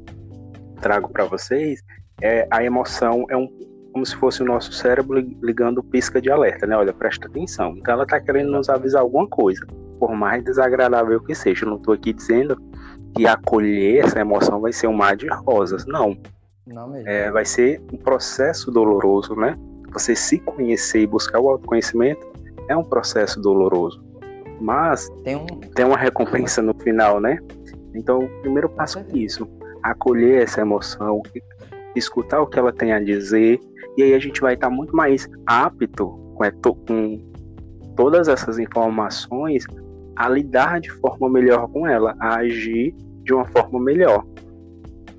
trago 0.80 1.08
para 1.10 1.24
vocês, 1.24 1.82
é, 2.22 2.46
a 2.50 2.64
emoção 2.64 3.26
é 3.28 3.36
um, 3.36 3.48
como 3.92 4.06
se 4.06 4.16
fosse 4.16 4.42
o 4.42 4.46
nosso 4.46 4.72
cérebro 4.72 5.18
ligando 5.42 5.82
pisca 5.82 6.20
de 6.20 6.30
alerta, 6.30 6.66
né? 6.66 6.76
Olha, 6.76 6.92
presta 6.92 7.26
atenção. 7.26 7.74
Então 7.76 7.94
ela 7.94 8.04
está 8.04 8.20
querendo 8.20 8.50
nos 8.50 8.68
avisar 8.68 9.02
alguma 9.02 9.26
coisa, 9.26 9.66
por 9.98 10.12
mais 10.14 10.44
desagradável 10.44 11.20
que 11.20 11.34
seja. 11.34 11.64
Eu 11.64 11.70
não 11.70 11.76
estou 11.76 11.94
aqui 11.94 12.12
dizendo 12.12 12.56
que 13.14 13.26
acolher 13.26 14.04
essa 14.04 14.20
emoção 14.20 14.60
vai 14.60 14.72
ser 14.72 14.86
um 14.86 14.92
mar 14.92 15.16
de 15.16 15.26
rosas, 15.28 15.84
não. 15.86 16.16
Não 16.66 16.88
mesmo. 16.88 17.08
É, 17.08 17.30
vai 17.30 17.44
ser 17.44 17.82
um 17.92 17.96
processo 17.96 18.70
doloroso, 18.70 19.34
né? 19.34 19.56
Você 19.92 20.14
se 20.14 20.38
conhecer 20.38 21.00
e 21.00 21.06
buscar 21.06 21.40
o 21.40 21.48
autoconhecimento 21.48 22.24
é 22.68 22.76
um 22.76 22.84
processo 22.84 23.40
doloroso. 23.40 24.02
Mas 24.60 25.08
tem, 25.24 25.36
um... 25.36 25.46
tem 25.46 25.84
uma 25.84 25.96
recompensa 25.96 26.62
no 26.62 26.74
final, 26.74 27.20
né? 27.20 27.38
Então, 27.94 28.20
o 28.20 28.28
primeiro 28.40 28.68
passo 28.68 29.00
é 29.00 29.06
isso: 29.12 29.48
acolher 29.82 30.42
essa 30.42 30.60
emoção, 30.60 31.22
escutar 31.96 32.40
o 32.40 32.46
que 32.46 32.58
ela 32.58 32.72
tem 32.72 32.92
a 32.92 33.00
dizer, 33.00 33.60
e 33.96 34.02
aí 34.02 34.14
a 34.14 34.18
gente 34.18 34.40
vai 34.40 34.54
estar 34.54 34.70
muito 34.70 34.94
mais 34.94 35.28
apto 35.46 36.08
com, 36.34 36.50
com 36.86 37.18
todas 37.96 38.28
essas 38.28 38.58
informações 38.58 39.64
a 40.16 40.28
lidar 40.28 40.80
de 40.80 40.90
forma 40.90 41.28
melhor 41.28 41.68
com 41.68 41.86
ela, 41.86 42.14
a 42.20 42.36
agir 42.36 42.94
de 43.22 43.32
uma 43.32 43.46
forma 43.46 43.80
melhor 43.80 44.24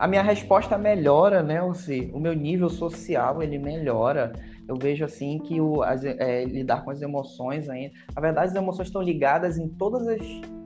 a 0.01 0.07
minha 0.07 0.23
resposta 0.23 0.79
melhora, 0.79 1.43
né, 1.43 1.61
o 1.61 2.19
meu 2.19 2.33
nível 2.33 2.69
social 2.69 3.43
ele 3.43 3.59
melhora. 3.59 4.33
Eu 4.67 4.75
vejo 4.75 5.05
assim 5.05 5.37
que 5.37 5.61
o, 5.61 5.83
as, 5.83 6.03
é, 6.03 6.43
lidar 6.43 6.83
com 6.83 6.89
as 6.89 7.03
emoções 7.03 7.69
ainda. 7.69 7.93
Na 8.15 8.19
verdade, 8.19 8.49
as 8.49 8.55
emoções 8.55 8.87
estão 8.87 9.03
ligadas 9.03 9.59
em 9.59 9.69
todos 9.69 10.01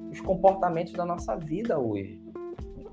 os 0.09 0.21
comportamentos 0.21 0.93
da 0.93 1.03
nossa 1.03 1.35
vida 1.35 1.77
hoje. 1.77 2.17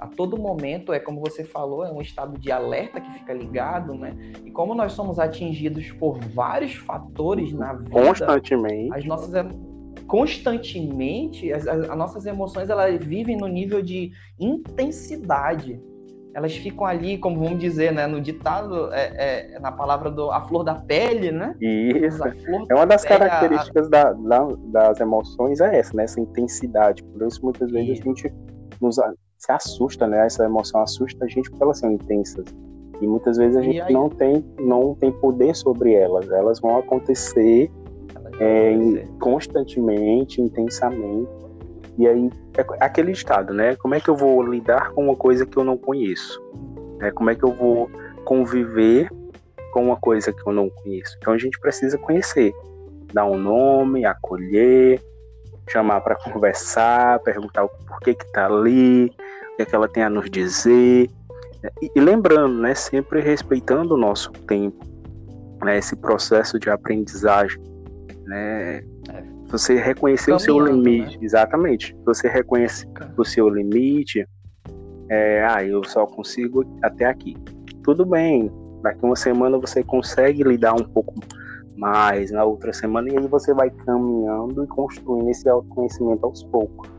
A 0.02 0.06
todo 0.08 0.36
momento, 0.36 0.92
é 0.92 0.98
como 0.98 1.20
você 1.20 1.44
falou, 1.44 1.84
é 1.84 1.92
um 1.92 2.00
estado 2.00 2.36
de 2.36 2.50
alerta 2.50 3.00
que 3.00 3.08
fica 3.12 3.32
ligado, 3.32 3.94
né? 3.94 4.16
E 4.44 4.50
como 4.50 4.74
nós 4.74 4.94
somos 4.94 5.16
atingidos 5.20 5.92
por 5.92 6.18
vários 6.18 6.74
fatores 6.74 7.52
na 7.52 7.72
vida. 7.72 7.90
Constantemente. 7.90 8.92
As 8.92 9.04
nossas 9.04 9.32
constantemente 10.08 11.52
as, 11.52 11.66
as, 11.68 11.88
as 11.88 11.96
nossas 11.96 12.26
emoções 12.26 12.68
elas 12.68 13.02
vivem 13.04 13.36
no 13.36 13.46
nível 13.46 13.80
de 13.80 14.10
intensidade 14.38 15.80
elas 16.34 16.56
ficam 16.56 16.86
ali, 16.86 17.18
como 17.18 17.38
vamos 17.44 17.60
dizer, 17.60 17.92
né, 17.92 18.06
no 18.06 18.20
ditado, 18.20 18.92
é, 18.92 19.54
é 19.54 19.60
na 19.60 19.70
palavra 19.70 20.10
do 20.10 20.30
a 20.30 20.40
flor 20.40 20.64
da 20.64 20.74
pele, 20.74 21.30
né? 21.30 21.54
Isso. 21.60 22.22
é 22.70 22.74
uma 22.74 22.86
das 22.86 23.04
características 23.04 23.86
a... 23.88 23.90
da, 23.90 24.12
da, 24.12 24.48
das 24.66 25.00
emoções 25.00 25.60
é 25.60 25.78
essa, 25.78 25.94
né? 25.94 26.04
Essa 26.04 26.20
intensidade. 26.20 27.02
Por 27.04 27.26
isso, 27.26 27.38
muitas 27.42 27.70
vezes 27.70 28.00
a 28.00 28.04
gente 28.04 28.32
nos, 28.80 28.96
se 29.42 29.50
assusta, 29.50 30.06
né? 30.06 30.24
Essa 30.24 30.44
emoção 30.44 30.80
assusta 30.80 31.24
a 31.24 31.28
gente 31.28 31.50
porque 31.50 31.64
elas 31.64 31.78
são 31.78 31.90
intensas. 31.90 32.44
E 33.00 33.06
muitas 33.06 33.36
vezes 33.36 33.56
a 33.56 33.62
gente 33.62 33.92
não 33.92 34.08
tem, 34.08 34.44
não 34.60 34.94
tem 34.94 35.10
poder 35.10 35.56
sobre 35.56 35.94
elas. 35.94 36.30
Elas 36.30 36.60
vão 36.60 36.78
acontecer, 36.78 37.68
elas 38.14 38.38
vão 38.38 38.46
é, 38.46 38.74
acontecer. 38.74 39.08
constantemente, 39.18 40.40
intensamente. 40.40 41.28
E 41.98 42.06
aí, 42.06 42.30
é 42.56 42.84
aquele 42.84 43.10
estado, 43.10 43.52
né? 43.52 43.74
Como 43.76 43.96
é 43.96 44.00
que 44.00 44.08
eu 44.08 44.14
vou 44.14 44.40
lidar 44.44 44.92
com 44.92 45.04
uma 45.06 45.16
coisa 45.16 45.44
que 45.44 45.56
eu 45.56 45.64
não 45.64 45.76
conheço? 45.76 46.40
É, 47.00 47.10
como 47.10 47.28
é 47.28 47.34
que 47.34 47.44
eu 47.44 47.52
vou 47.52 47.90
conviver 48.24 49.10
com 49.72 49.86
uma 49.86 49.96
coisa 49.96 50.32
que 50.32 50.48
eu 50.48 50.52
não 50.52 50.70
conheço? 50.70 51.16
Então 51.18 51.32
a 51.32 51.38
gente 51.38 51.58
precisa 51.58 51.98
conhecer, 51.98 52.54
dar 53.12 53.26
um 53.26 53.36
nome, 53.36 54.04
acolher, 54.04 55.02
chamar 55.72 56.00
para 56.02 56.16
conversar, 56.16 57.18
perguntar 57.20 57.64
o 57.64 57.68
porquê 57.86 58.14
que 58.14 58.24
está 58.24 58.46
ali, 58.46 59.06
o 59.06 59.56
que, 59.56 59.62
é 59.62 59.64
que 59.64 59.74
ela 59.74 59.88
tem 59.88 60.02
a 60.02 60.10
nos 60.10 60.30
dizer. 60.30 61.10
E, 61.80 61.90
e 61.94 62.00
lembrando, 62.00 62.60
né, 62.60 62.74
sempre 62.74 63.20
respeitando 63.20 63.94
o 63.94 63.96
nosso 63.96 64.30
tempo, 64.32 64.84
né, 65.62 65.78
esse 65.78 65.96
processo 65.96 66.58
de 66.58 66.68
aprendizagem, 66.70 67.60
né, 68.26 68.82
é. 69.08 69.32
Você 69.48 69.74
reconhecer 69.74 70.32
o 70.32 70.38
seu 70.38 70.58
limite, 70.58 71.18
né? 71.18 71.24
exatamente. 71.26 71.94
Você 72.06 72.26
reconhece 72.26 72.88
o 73.18 73.24
seu 73.24 73.50
limite, 73.50 74.26
é, 75.10 75.44
ah, 75.44 75.62
eu 75.62 75.84
só 75.84 76.06
consigo 76.06 76.64
até 76.82 77.04
aqui. 77.04 77.36
Tudo 77.84 78.06
bem, 78.06 78.50
daqui 78.82 79.04
uma 79.04 79.14
semana 79.14 79.58
você 79.58 79.82
consegue 79.82 80.42
lidar 80.42 80.72
um 80.72 80.84
pouco 80.84 81.14
mais, 81.18 81.41
na 81.76 82.44
outra 82.44 82.72
semana, 82.72 83.08
e 83.10 83.18
aí 83.18 83.26
você 83.26 83.54
vai 83.54 83.70
caminhando 83.70 84.64
e 84.64 84.66
construindo 84.66 85.28
esse 85.30 85.48
autoconhecimento 85.48 86.26
aos 86.26 86.42
poucos. 86.44 86.90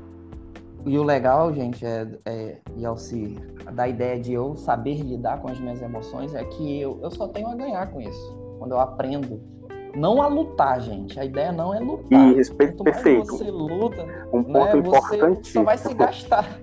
E 0.85 0.97
o 0.97 1.03
legal, 1.03 1.53
gente, 1.53 1.85
é, 1.85 2.07
é 2.25 2.57
Yalci, 2.77 3.37
da 3.73 3.87
ideia 3.87 4.19
de 4.19 4.33
eu 4.33 4.55
saber 4.55 5.01
lidar 5.01 5.41
com 5.41 5.47
as 5.47 5.59
minhas 5.59 5.81
emoções, 5.81 6.33
é 6.33 6.43
que 6.43 6.81
eu, 6.81 6.99
eu 7.01 7.09
só 7.09 7.27
tenho 7.27 7.47
a 7.47 7.55
ganhar 7.55 7.87
com 7.87 8.01
isso. 8.01 8.37
Quando 8.59 8.71
eu 8.71 8.79
aprendo 8.79 9.39
não 9.95 10.21
a 10.21 10.27
lutar, 10.27 10.81
gente. 10.81 11.19
A 11.19 11.25
ideia 11.25 11.51
não 11.51 11.73
é 11.73 11.79
lutar. 11.79 12.31
E 12.31 12.35
respeito 12.35 12.83
perfeito. 12.83 13.25
você 13.27 13.49
luta, 13.49 14.03
um 14.33 14.41
né, 14.41 14.59
ponto 14.59 14.77
né, 14.77 14.79
importante. 14.79 15.47
Você 15.47 15.53
só 15.53 15.63
vai 15.63 15.77
se 15.77 15.93
gastar. 15.93 16.59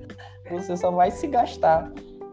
Você 0.51 0.77
só 0.77 0.91
vai 0.91 1.11
se 1.11 1.27
gastar. 1.29 1.93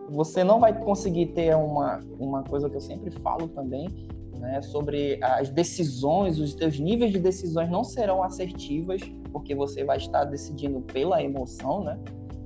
Você 0.10 0.43
não 0.43 0.60
vai 0.60 0.74
conseguir 0.74 1.27
ter 1.27 1.55
uma, 1.55 2.00
uma 2.19 2.43
coisa 2.43 2.69
que 2.69 2.75
eu 2.75 2.81
sempre 2.81 3.12
falo 3.12 3.48
também, 3.50 4.07
né, 4.38 4.62
sobre 4.62 5.20
as 5.24 5.50
decisões, 5.50 6.39
os 6.39 6.53
teus 6.53 6.79
níveis 6.79 7.12
de 7.12 7.20
decisões 7.20 7.70
não 7.70 7.84
serão 7.84 8.24
assertivas, 8.24 9.01
porque 9.32 9.53
você 9.56 9.84
vai 9.84 9.98
estar 9.98 10.25
decidindo 10.25 10.82
pela 10.82 11.22
emoção, 11.22 11.84
né? 11.84 12.00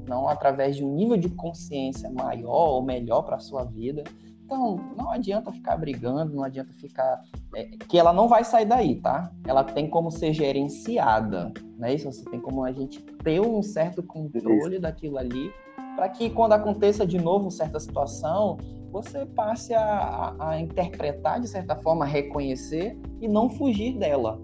Não 0.08 0.28
através 0.28 0.76
de 0.76 0.84
um 0.84 0.94
nível 0.94 1.16
de 1.16 1.30
consciência 1.30 2.10
maior 2.10 2.76
ou 2.76 2.82
melhor 2.82 3.22
para 3.22 3.38
a 3.38 3.40
sua 3.40 3.64
vida. 3.64 4.04
Então, 4.44 4.94
não 4.98 5.10
adianta 5.10 5.50
ficar 5.50 5.78
brigando, 5.78 6.36
não 6.36 6.44
adianta 6.44 6.74
ficar. 6.74 7.22
É, 7.56 7.64
que 7.88 7.98
ela 7.98 8.12
não 8.12 8.28
vai 8.28 8.44
sair 8.44 8.66
daí, 8.66 8.96
tá? 8.96 9.32
Ela 9.48 9.64
tem 9.64 9.90
como 9.90 10.12
ser 10.12 10.34
gerenciada, 10.34 11.54
né? 11.78 11.94
Isso 11.94 12.12
você 12.12 12.26
tem 12.26 12.42
como 12.42 12.64
a 12.66 12.72
gente 12.74 13.00
ter 13.24 13.40
um 13.40 13.64
certo 13.64 14.04
controle 14.04 14.78
daquilo 14.78 15.18
ali, 15.18 15.50
para 15.96 16.10
que 16.10 16.30
quando 16.30 16.54
aconteça 16.54 17.06
de 17.06 17.18
novo 17.18 17.52
certa 17.52 17.80
situação, 17.80 18.58
você 18.92 19.26
passe 19.26 19.74
a, 19.74 20.36
a, 20.40 20.60
interpretar 20.60 21.40
de 21.40 21.48
certa 21.48 21.76
forma, 21.78 22.06
reconhecer 22.06 22.98
e 23.22 23.28
não 23.28 23.50
fugir 23.50 23.98
dela, 23.98 24.40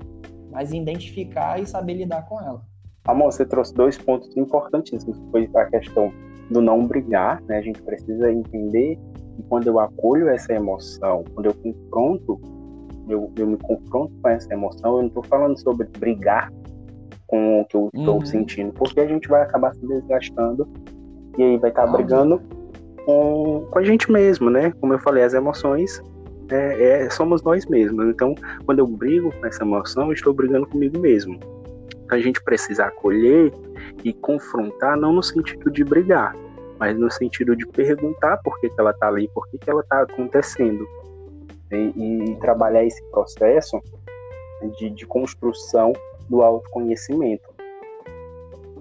mas 0.52 0.72
identificar 0.72 1.60
e 1.60 1.66
saber 1.66 1.96
lidar 1.96 2.28
com 2.28 2.40
ela. 2.42 2.62
Amor, 3.06 3.32
você 3.32 3.46
trouxe 3.46 3.74
dois 3.74 3.98
pontos 3.98 4.36
importantíssimos. 4.36 5.18
Foi 5.32 5.50
a 5.56 5.66
questão 5.66 6.12
do 6.50 6.62
não 6.62 6.86
brigar, 6.86 7.42
né? 7.44 7.58
A 7.58 7.62
gente 7.62 7.82
precisa 7.82 8.32
entender 8.32 8.98
e 9.38 9.44
quando 9.44 9.68
eu 9.68 9.80
acolho 9.80 10.30
essa 10.30 10.54
emoção, 10.54 11.24
quando 11.34 11.48
eu 11.48 11.54
confronto, 11.54 12.42
eu, 13.08 13.32
eu 13.38 13.48
me 13.48 13.58
confronto 13.58 14.14
com 14.22 14.30
essa 14.30 14.52
emoção, 14.54 14.96
eu 14.96 15.02
não 15.02 15.08
estou 15.08 15.24
falando 15.24 15.58
sobre 15.60 15.88
brigar 16.00 16.52
com 17.28 17.62
o 17.62 17.66
que 17.66 17.76
eu 17.76 17.90
estou 17.94 18.16
uhum. 18.16 18.26
sentindo, 18.26 18.74
porque 18.74 19.00
a 19.00 19.08
gente 19.08 19.28
vai 19.28 19.42
acabar 19.42 19.74
se 19.76 19.86
desgastando 19.86 20.68
e 21.38 21.44
aí 21.44 21.58
vai 21.58 21.70
estar 21.70 21.86
tá 21.86 21.92
brigando 21.92 22.42
com, 23.06 23.68
com 23.70 23.80
a 23.80 23.84
gente 23.84 24.12
mesmo, 24.12 24.50
né? 24.50 24.72
Como 24.82 24.94
eu 24.94 25.00
falei, 25.00 25.24
as 25.24 25.34
emoções 25.34 26.02
é, 26.50 27.04
é, 27.04 27.10
somos 27.10 27.42
nós 27.44 27.66
mesmos. 27.66 28.06
Então, 28.08 28.36
quando 28.66 28.80
eu 28.80 28.88
brigo 28.88 29.32
com 29.32 29.46
essa 29.46 29.64
emoção, 29.64 30.08
eu 30.08 30.14
estou 30.14 30.34
brigando 30.34 30.68
comigo 30.68 31.00
mesmo. 31.00 31.40
Então, 32.06 32.18
a 32.18 32.22
gente 32.22 32.42
precisa 32.44 32.86
acolher 32.86 33.52
e 34.04 34.14
confrontar, 34.14 34.98
não 34.98 35.14
no 35.14 35.24
sentido 35.24 35.70
de 35.70 35.84
brigar, 35.84 36.36
mas 36.80 36.98
no 36.98 37.12
sentido 37.12 37.56
de 37.56 37.66
perguntar 37.68 38.38
por 38.38 38.60
que, 38.60 38.70
que 38.70 38.80
ela 38.80 38.92
está 38.92 39.08
ali, 39.08 39.30
por 39.34 39.48
que, 39.50 39.58
que 39.58 39.70
ela 39.70 39.82
está 39.82 40.02
acontecendo. 40.02 40.88
E, 41.72 42.32
e, 42.32 42.36
trabalhar 42.38 42.86
esse 42.86 43.04
processo 43.12 43.82
de, 44.78 44.90
de 44.90 45.06
construção 45.06 45.92
do 46.30 46.42
autoconhecimento. 46.42 47.57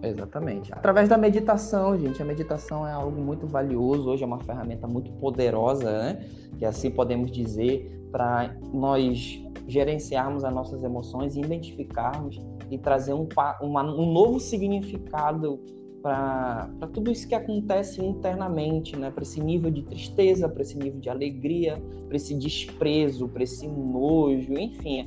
Exatamente. 0.08 0.72
Através 0.72 1.08
da 1.08 1.18
meditação, 1.18 1.98
gente. 1.98 2.20
A 2.22 2.24
meditação 2.24 2.86
é 2.86 2.92
algo 2.92 3.20
muito 3.20 3.46
valioso, 3.46 4.08
hoje 4.08 4.22
é 4.22 4.26
uma 4.26 4.40
ferramenta 4.40 4.86
muito 4.86 5.12
poderosa, 5.12 5.90
né? 5.90 6.28
Que 6.58 6.64
assim 6.64 6.90
podemos 6.90 7.30
dizer, 7.30 8.08
para 8.10 8.54
nós 8.72 9.42
gerenciarmos 9.66 10.44
as 10.44 10.54
nossas 10.54 10.82
emoções, 10.82 11.36
identificarmos 11.36 12.40
e 12.70 12.78
trazer 12.78 13.14
um, 13.14 13.28
uma, 13.60 13.84
um 13.92 14.12
novo 14.12 14.38
significado 14.38 15.60
para 16.02 16.68
tudo 16.92 17.10
isso 17.10 17.26
que 17.26 17.34
acontece 17.34 18.00
internamente, 18.04 18.96
né? 18.96 19.10
Para 19.10 19.24
esse 19.24 19.40
nível 19.40 19.72
de 19.72 19.82
tristeza, 19.82 20.48
para 20.48 20.62
esse 20.62 20.78
nível 20.78 21.00
de 21.00 21.10
alegria, 21.10 21.82
para 22.06 22.16
esse 22.16 22.32
desprezo, 22.34 23.28
para 23.28 23.42
esse 23.42 23.66
nojo, 23.66 24.52
enfim, 24.52 25.04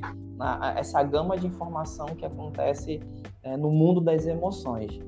essa 0.76 1.02
gama 1.02 1.38
de 1.38 1.46
informação 1.46 2.06
que 2.08 2.26
acontece 2.26 3.00
é, 3.42 3.56
no 3.56 3.70
mundo 3.70 4.00
das 4.00 4.26
emoções. 4.26 5.00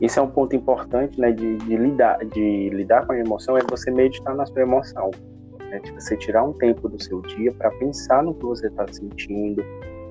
Esse 0.00 0.18
é 0.18 0.22
um 0.22 0.30
ponto 0.30 0.54
importante, 0.54 1.20
né, 1.20 1.32
de, 1.32 1.56
de, 1.56 1.76
lidar, 1.76 2.18
de 2.24 2.70
lidar 2.70 3.06
com 3.06 3.12
a 3.12 3.18
emoção, 3.18 3.56
é 3.56 3.60
você 3.68 3.90
meditar 3.90 4.34
na 4.34 4.46
sua 4.46 4.62
emoção. 4.62 5.10
né, 5.70 5.80
de 5.80 5.92
você 5.92 6.16
tirar 6.16 6.44
um 6.44 6.52
tempo 6.52 6.88
do 6.88 7.02
seu 7.02 7.20
dia 7.22 7.52
para 7.52 7.70
pensar 7.72 8.22
no 8.22 8.34
que 8.34 8.44
você 8.44 8.68
está 8.68 8.86
sentindo, 8.88 9.62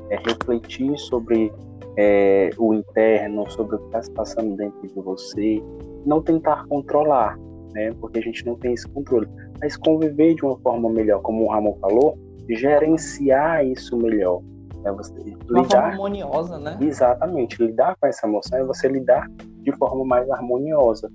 é, 0.09 0.17
refletir 0.17 0.97
sobre 0.99 1.51
é, 1.97 2.51
o 2.57 2.73
interno, 2.73 3.49
sobre 3.49 3.75
o 3.75 3.79
que 3.79 3.85
está 3.85 4.03
se 4.03 4.11
passando 4.11 4.55
dentro 4.55 4.79
de 4.87 4.93
você, 5.01 5.63
não 6.05 6.21
tentar 6.21 6.65
controlar, 6.67 7.37
né, 7.73 7.91
porque 7.99 8.19
a 8.19 8.21
gente 8.21 8.45
não 8.45 8.55
tem 8.55 8.73
esse 8.73 8.87
controle, 8.89 9.27
mas 9.59 9.75
conviver 9.75 10.35
de 10.35 10.45
uma 10.45 10.57
forma 10.59 10.89
melhor, 10.89 11.21
como 11.21 11.45
o 11.45 11.47
Ramon 11.49 11.75
falou, 11.81 12.17
gerenciar 12.49 13.65
isso 13.65 13.97
melhor. 13.97 14.41
É 14.83 14.91
você 14.91 15.13
uma 15.49 15.61
lidar, 15.61 15.67
forma 15.67 15.87
harmoniosa, 15.87 16.59
né? 16.59 16.77
Exatamente, 16.81 17.63
lidar 17.63 17.95
com 17.99 18.07
essa 18.07 18.27
emoção 18.27 18.59
é 18.59 18.63
você 18.63 18.87
lidar 18.87 19.27
de 19.61 19.71
forma 19.77 20.05
mais 20.05 20.29
harmoniosa. 20.29 21.11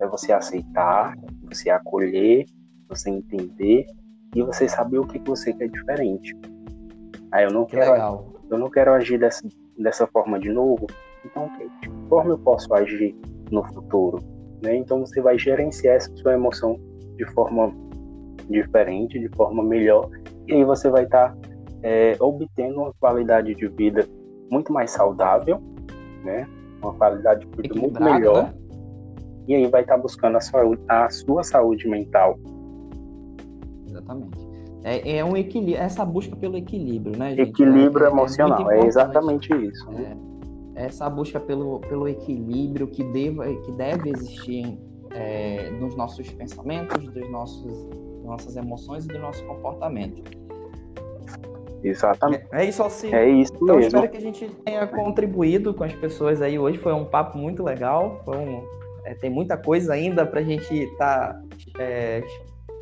É 0.00 0.06
você 0.06 0.32
aceitar, 0.32 1.14
você 1.48 1.70
acolher, 1.70 2.44
você 2.88 3.10
entender 3.10 3.86
e 4.34 4.42
você 4.42 4.68
saber 4.68 4.98
o 4.98 5.06
que 5.06 5.18
você 5.20 5.52
quer 5.52 5.68
diferente. 5.68 6.36
Aí 7.32 7.44
eu 7.44 7.50
não 7.50 7.64
que 7.64 7.76
quero, 7.76 7.92
legal. 7.92 8.32
eu 8.50 8.58
não 8.58 8.70
quero 8.70 8.92
agir 8.92 9.18
dessa, 9.18 9.46
dessa 9.78 10.06
forma 10.08 10.38
de 10.38 10.50
novo. 10.50 10.86
Então, 11.24 11.48
de 11.58 11.68
que 11.80 12.08
forma 12.08 12.30
eu 12.30 12.38
posso 12.38 12.72
agir 12.74 13.16
no 13.50 13.64
futuro? 13.72 14.18
Né? 14.62 14.76
Então 14.76 15.00
você 15.00 15.20
vai 15.20 15.38
gerenciar 15.38 15.96
essa 15.96 16.14
sua 16.16 16.34
emoção 16.34 16.78
de 17.16 17.24
forma 17.32 17.72
diferente, 18.48 19.18
de 19.18 19.28
forma 19.36 19.62
melhor, 19.62 20.08
e 20.46 20.54
aí 20.54 20.64
você 20.64 20.90
vai 20.90 21.04
estar 21.04 21.30
tá, 21.30 21.36
é, 21.84 22.16
obtendo 22.18 22.80
uma 22.80 22.94
qualidade 22.94 23.54
de 23.54 23.68
vida 23.68 24.08
muito 24.50 24.72
mais 24.72 24.90
saudável, 24.90 25.62
né? 26.24 26.48
Uma 26.82 26.94
qualidade 26.94 27.46
de 27.46 27.62
vida 27.62 27.78
muito 27.78 28.02
melhor. 28.02 28.44
Né? 28.44 28.54
E 29.46 29.54
aí 29.54 29.66
vai 29.66 29.82
estar 29.82 29.96
tá 29.96 30.00
buscando 30.00 30.38
a, 30.38 30.40
saúde, 30.40 30.82
a 30.88 31.10
sua 31.10 31.44
saúde 31.44 31.86
mental. 31.86 32.38
Exatamente. 33.86 34.48
É, 34.82 35.18
é 35.18 35.24
um 35.24 35.36
equilíbrio, 35.36 35.76
essa 35.76 36.04
busca 36.04 36.34
pelo 36.34 36.56
equilíbrio, 36.56 37.16
né, 37.18 37.36
gente? 37.36 37.50
Equilíbrio 37.50 38.06
é, 38.06 38.08
é 38.08 38.12
emocional, 38.12 38.70
é, 38.70 38.86
exatamente 38.86 39.54
isso. 39.54 39.90
Né? 39.90 40.16
É, 40.74 40.86
essa 40.86 41.08
busca 41.10 41.38
pelo, 41.38 41.80
pelo 41.80 42.08
equilíbrio 42.08 42.86
que, 42.86 43.04
deva, 43.04 43.44
que 43.46 43.72
deve 43.72 44.10
existir 44.10 44.78
é, 45.10 45.70
nos 45.80 45.94
nossos 45.94 46.30
pensamentos, 46.30 47.06
dos 47.12 47.30
nossos, 47.30 47.88
das 47.88 48.24
nossas 48.24 48.56
emoções 48.56 49.04
e 49.04 49.08
do 49.08 49.18
nosso 49.18 49.44
comportamento. 49.44 50.22
Exatamente. 51.84 52.46
É 52.50 52.64
isso, 52.64 52.82
Alci. 52.82 53.14
É 53.14 53.28
isso 53.28 53.52
então, 53.54 53.76
mesmo. 53.76 53.88
espero 53.88 54.08
que 54.10 54.16
a 54.16 54.20
gente 54.20 54.48
tenha 54.64 54.86
contribuído 54.86 55.74
com 55.74 55.84
as 55.84 55.92
pessoas 55.92 56.40
aí 56.40 56.58
hoje. 56.58 56.78
Foi 56.78 56.92
um 56.92 57.04
papo 57.04 57.36
muito 57.36 57.62
legal. 57.62 58.24
Um, 58.26 58.62
é, 59.04 59.14
tem 59.14 59.30
muita 59.30 59.56
coisa 59.56 59.92
ainda 59.92 60.24
para 60.24 60.40
a 60.40 60.42
gente 60.42 60.74
estar 60.74 61.34
tá, 61.34 61.42
é, 61.78 62.22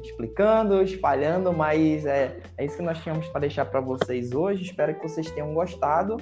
explicando, 0.03 0.83
espalhando, 0.83 1.53
mas 1.53 2.07
é, 2.07 2.37
é 2.57 2.65
isso 2.65 2.77
que 2.77 2.83
nós 2.83 2.99
tínhamos 2.99 3.27
para 3.29 3.41
deixar 3.41 3.65
para 3.65 3.81
vocês 3.81 4.33
hoje. 4.33 4.63
Espero 4.63 4.95
que 4.95 5.09
vocês 5.09 5.31
tenham 5.31 5.53
gostado 5.53 6.17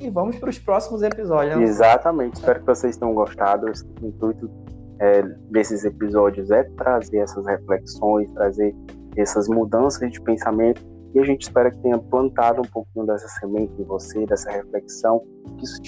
e 0.00 0.10
vamos 0.10 0.36
para 0.36 0.50
os 0.50 0.58
próximos 0.58 1.02
episódios. 1.02 1.56
Né? 1.56 1.62
Exatamente, 1.62 2.34
espero 2.34 2.60
que 2.60 2.66
vocês 2.66 2.96
tenham 2.96 3.14
gostado. 3.14 3.66
O 4.02 4.06
intuito 4.06 4.50
é, 4.98 5.22
desses 5.50 5.84
episódios 5.84 6.50
é 6.50 6.64
trazer 6.76 7.18
essas 7.18 7.46
reflexões, 7.46 8.30
trazer 8.32 8.74
essas 9.16 9.48
mudanças 9.48 10.10
de 10.10 10.20
pensamento 10.20 10.93
e 11.14 11.20
a 11.20 11.24
gente 11.24 11.42
espera 11.42 11.70
que 11.70 11.78
tenha 11.78 11.98
plantado 11.98 12.60
um 12.60 12.70
pouquinho 12.70 13.06
dessa 13.06 13.28
semente 13.40 13.72
em 13.78 13.84
você, 13.84 14.26
dessa 14.26 14.50
reflexão, 14.50 15.22
que 15.58 15.64
isso 15.64 15.80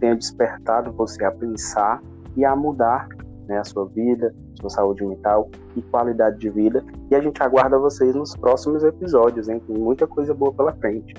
tenha 0.00 0.16
despertado 0.16 0.92
você 0.92 1.24
a 1.24 1.30
pensar 1.30 2.02
e 2.36 2.44
a 2.44 2.54
mudar 2.54 3.08
né, 3.46 3.58
a 3.58 3.64
sua 3.64 3.86
vida, 3.86 4.34
sua 4.60 4.70
saúde 4.70 5.04
mental 5.04 5.48
e 5.76 5.82
qualidade 5.82 6.38
de 6.38 6.50
vida. 6.50 6.84
E 7.10 7.14
a 7.14 7.20
gente 7.20 7.42
aguarda 7.42 7.78
vocês 7.78 8.14
nos 8.14 8.36
próximos 8.36 8.82
episódios, 8.82 9.48
hein? 9.48 9.60
Tem 9.66 9.76
muita 9.76 10.06
coisa 10.06 10.34
boa 10.34 10.52
pela 10.52 10.72
frente. 10.74 11.14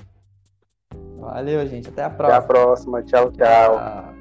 Valeu, 1.18 1.66
gente. 1.66 1.88
Até 1.88 2.04
a 2.04 2.10
próxima. 2.10 2.36
Até 2.36 2.44
a 2.44 2.46
próxima. 2.46 3.02
tchau. 3.02 3.32
tchau. 3.32 3.76
tchau. 3.76 4.17